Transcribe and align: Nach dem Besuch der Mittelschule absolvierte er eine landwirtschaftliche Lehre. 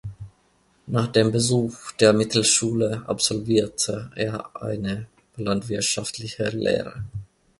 Nach 0.87 1.05
dem 1.05 1.31
Besuch 1.31 1.91
der 1.91 2.11
Mittelschule 2.11 3.03
absolvierte 3.07 4.09
er 4.15 4.59
eine 4.59 5.05
landwirtschaftliche 5.37 6.49
Lehre. 6.49 7.05